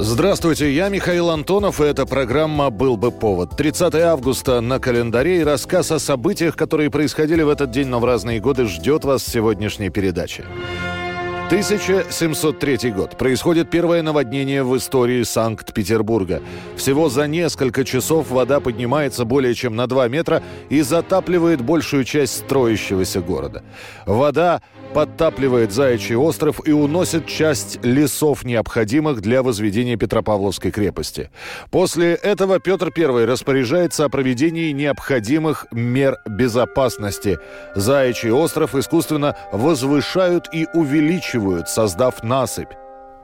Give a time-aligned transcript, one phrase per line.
[0.00, 3.56] Здравствуйте, я Михаил Антонов, и эта программа «Был бы повод».
[3.56, 8.04] 30 августа на календаре и рассказ о событиях, которые происходили в этот день, но в
[8.04, 10.44] разные годы, ждет вас в сегодняшней передаче.
[11.48, 13.16] 1703 год.
[13.16, 16.42] Происходит первое наводнение в истории Санкт-Петербурга.
[16.76, 22.36] Всего за несколько часов вода поднимается более чем на 2 метра и затапливает большую часть
[22.36, 23.64] строящегося города.
[24.04, 24.60] Вода
[24.94, 31.30] подтапливает Заячий остров и уносит часть лесов, необходимых для возведения Петропавловской крепости.
[31.70, 37.38] После этого Петр I распоряжается о проведении необходимых мер безопасности.
[37.74, 42.72] Заячий остров искусственно возвышают и увеличивают, создав насыпь.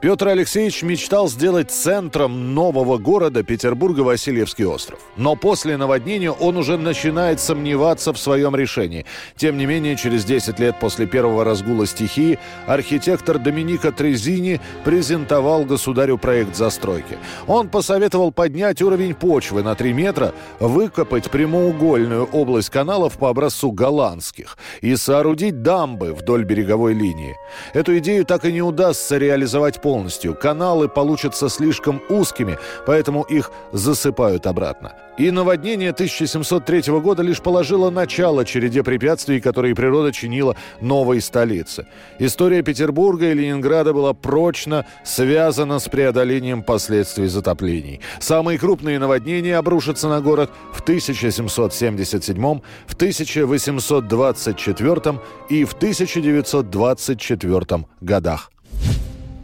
[0.00, 4.98] Петр Алексеевич мечтал сделать центром нового города Петербурга Васильевский остров.
[5.17, 9.06] Но после наводнения он уже начинает сомневаться в своем решении.
[9.36, 16.19] Тем не менее, через 10 лет после первого разгула стихии архитектор Доминика Трезини презентовал государю
[16.19, 17.17] проект застройки.
[17.47, 24.58] Он посоветовал поднять уровень почвы на 3 метра, выкопать прямоугольную область каналов по образцу голландских
[24.83, 27.36] и соорудить дамбы вдоль береговой линии.
[27.73, 30.35] Эту идею так и не удастся реализовать полностью.
[30.35, 34.95] Каналы получатся слишком узкими, поэтому их засыпают обратно.
[35.19, 41.87] И наводнение 1703 года лишь положило начало череде препятствий, которые природа чинила новой столице.
[42.19, 48.01] История Петербурга и Ленинграда была прочно связана с преодолением последствий затоплений.
[48.21, 58.54] Самые крупные наводнения обрушатся на город в 1777, в 1824 и в 1924 годах.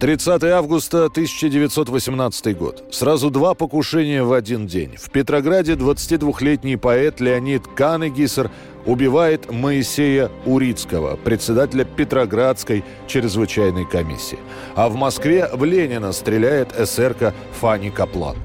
[0.01, 2.85] 30 августа 1918 год.
[2.91, 4.97] Сразу два покушения в один день.
[4.97, 8.51] В Петрограде 22-летний поэт Леонид Канегисер
[8.87, 14.39] убивает Моисея Урицкого, председателя Петроградской чрезвычайной комиссии.
[14.75, 18.39] А в Москве в Ленина стреляет эсерка Фани Каплан.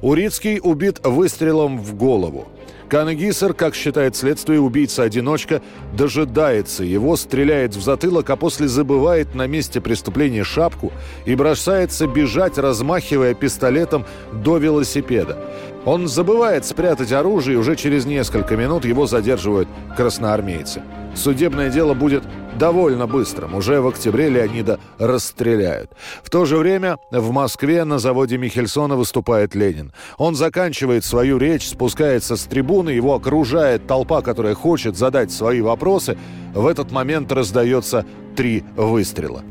[0.00, 2.48] Урицкий убит выстрелом в голову.
[2.92, 5.62] Канегисер, как считает следствие, убийца-одиночка,
[5.94, 10.92] дожидается его, стреляет в затылок, а после забывает на месте преступления шапку
[11.24, 15.38] и бросается бежать, размахивая пистолетом до велосипеда.
[15.84, 20.82] Он забывает спрятать оружие, и уже через несколько минут его задерживают красноармейцы.
[21.14, 22.22] Судебное дело будет
[22.56, 23.54] довольно быстрым.
[23.54, 25.90] Уже в октябре Леонида расстреляют.
[26.22, 29.92] В то же время в Москве на заводе Михельсона выступает Ленин.
[30.18, 36.16] Он заканчивает свою речь, спускается с трибуны, его окружает толпа, которая хочет задать свои вопросы.
[36.54, 38.06] В этот момент раздается
[38.36, 39.42] три выстрела.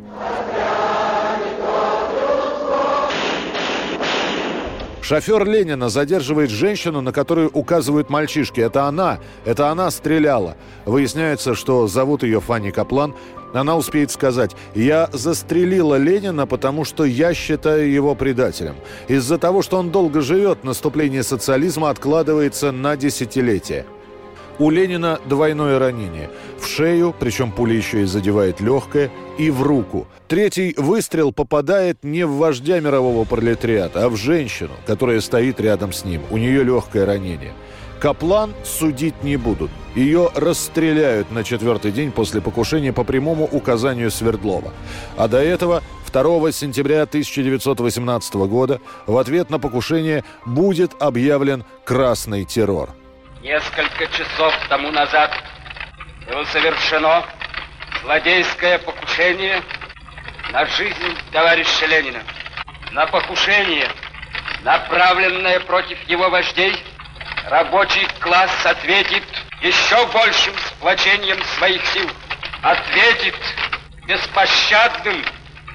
[5.12, 8.62] Шофер Ленина задерживает женщину, на которую указывают мальчишки.
[8.62, 10.56] Это она, это она стреляла.
[10.86, 13.14] Выясняется, что зовут ее Фанни Каплан.
[13.54, 18.76] Она успеет сказать, я застрелила Ленина, потому что я считаю его предателем.
[19.10, 23.86] Из-за того, что он долго живет, наступление социализма откладывается на десятилетия.
[24.60, 26.30] У Ленина двойное ранение.
[26.60, 30.08] В шею, причем пуля еще и задевает легкое, и в руку.
[30.28, 36.06] Третий выстрел попадает не в вождя мирового пролетариата, а в женщину, которая стоит рядом с
[36.06, 36.22] ним.
[36.30, 37.54] У нее легкое ранение.
[38.00, 39.70] Каплан судить не будут.
[39.94, 44.74] Ее расстреляют на четвертый день после покушения по прямому указанию Свердлова.
[45.18, 52.90] А до этого 2 сентября 1918 года в ответ на покушение будет объявлен красный террор.
[53.42, 55.36] Несколько часов тому назад
[56.28, 57.26] было совершено
[58.02, 59.64] злодейское покушение
[60.52, 62.22] на жизнь товарища Ленина.
[62.92, 63.90] На покушение,
[64.62, 66.76] направленное против его вождей,
[67.50, 69.24] рабочий класс ответит
[69.64, 72.08] еще большим сплочением своих сил.
[72.62, 73.36] Ответит
[74.06, 75.26] беспощадным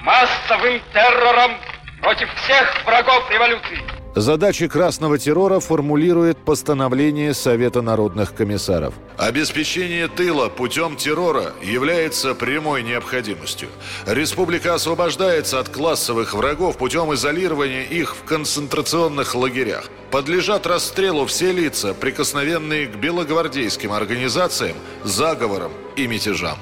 [0.02, 1.58] массовым террором
[2.00, 3.95] против всех врагов революции.
[4.16, 8.94] Задачи красного террора формулирует постановление Совета народных комиссаров.
[9.18, 13.68] Обеспечение тыла путем террора является прямой необходимостью.
[14.06, 19.90] Республика освобождается от классовых врагов путем изолирования их в концентрационных лагерях.
[20.10, 26.56] Подлежат расстрелу все лица, прикосновенные к белогвардейским организациям, заговорам и мятежам.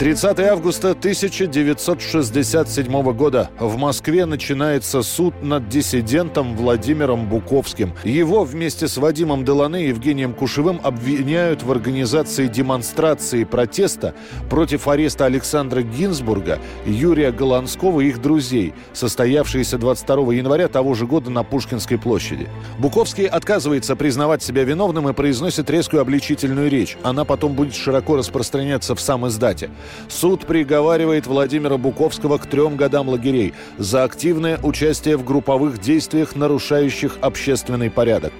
[0.00, 7.92] 30 августа 1967 года в Москве начинается суд над диссидентом Владимиром Буковским.
[8.02, 14.14] Его вместе с Вадимом Делане и Евгением Кушевым обвиняют в организации демонстрации протеста
[14.48, 21.28] против ареста Александра Гинзбурга, Юрия Голландского и их друзей, состоявшейся 22 января того же года
[21.28, 22.48] на Пушкинской площади.
[22.78, 26.96] Буковский отказывается признавать себя виновным и произносит резкую обличительную речь.
[27.02, 29.68] Она потом будет широко распространяться в сам издате.
[30.08, 37.18] Суд приговаривает Владимира Буковского к трем годам лагерей за активное участие в групповых действиях, нарушающих
[37.20, 38.32] общественный порядок.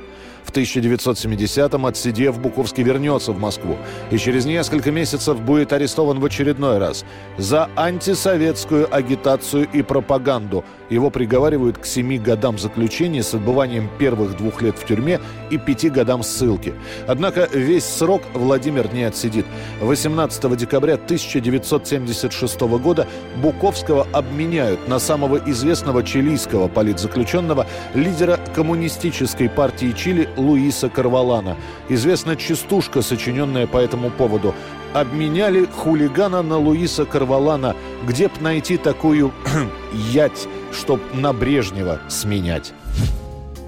[0.44, 3.76] В 1970-м, отсидев, Буковский вернется в Москву
[4.10, 7.04] и через несколько месяцев будет арестован в очередной раз
[7.38, 10.64] за антисоветскую агитацию и пропаганду.
[10.88, 15.20] Его приговаривают к семи годам заключения с отбыванием первых двух лет в тюрьме
[15.50, 16.74] и пяти годам ссылки.
[17.06, 19.46] Однако весь срок Владимир не отсидит.
[19.80, 23.06] 18 декабря 1976 года
[23.42, 31.56] Буковского обменяют на самого известного чилийского политзаключенного, лидера коммунистической партии Чили Луиса Карвалана.
[31.88, 34.54] Известна частушка, сочиненная по этому поводу.
[34.92, 37.76] Обменяли хулигана на Луиса Карвалана.
[38.06, 39.32] Где б найти такую
[39.92, 42.72] ять, чтоб на Брежнева сменять?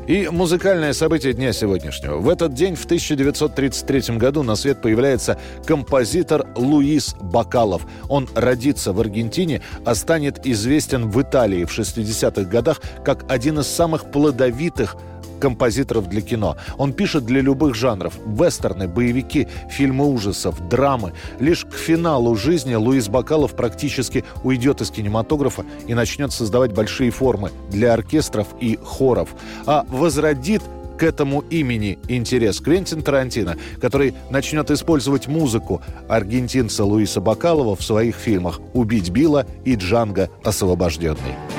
[0.06, 2.18] И музыкальное событие дня сегодняшнего.
[2.18, 7.86] В этот день, в 1933 году, на свет появляется композитор Луис Бакалов.
[8.08, 13.68] Он родится в Аргентине, а станет известен в Италии в 60-х годах как один из
[13.68, 14.96] самых плодовитых
[15.42, 16.56] композиторов для кино.
[16.78, 18.14] Он пишет для любых жанров.
[18.24, 21.14] Вестерны, боевики, фильмы ужасов, драмы.
[21.40, 27.50] Лишь к финалу жизни Луис Бакалов практически уйдет из кинематографа и начнет создавать большие формы
[27.70, 29.30] для оркестров и хоров.
[29.66, 30.62] А возродит
[30.96, 38.14] к этому имени интерес Квентин Тарантино, который начнет использовать музыку аргентинца Луиса Бакалова в своих
[38.14, 41.51] фильмах «Убить Билла» и «Джанго освобожденный».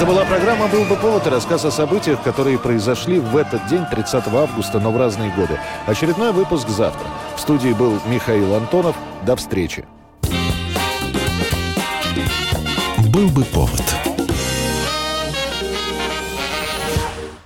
[0.00, 3.84] Это была программа «Был бы повод» и рассказ о событиях, которые произошли в этот день,
[3.84, 5.60] 30 августа, но в разные годы.
[5.84, 7.06] Очередной выпуск завтра.
[7.36, 8.96] В студии был Михаил Антонов.
[9.26, 9.84] До встречи.
[13.12, 14.09] «Был бы повод»